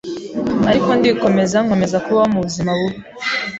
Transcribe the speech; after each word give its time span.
ariko 0.69 0.89
ndikomeza 0.99 1.57
nkomeza 1.65 1.97
kubaho 2.05 2.27
mu 2.33 2.39
buzima 2.45 2.71
bubi 2.77 2.97